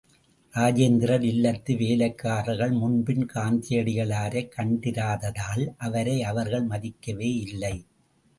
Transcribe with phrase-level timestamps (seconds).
[0.53, 7.75] ராஜேந்திரர் இல்லத்து வேலைக்காரர்கள் முன்பின் காந்தியடிகளாரைக் கண்டிராததால், அவரை அவர்கள் மதிக்கவே இல்லை.